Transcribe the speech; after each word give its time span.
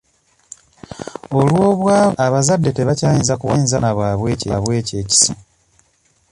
Olw'obwavu, 1.37 2.15
abazadde 2.25 2.69
tebakyayinza 2.77 3.33
kuwa 3.39 3.55
baana 3.59 3.89
baabwe 3.97 4.29
ekyo 4.81 4.95
ekisingayo. 5.01 5.43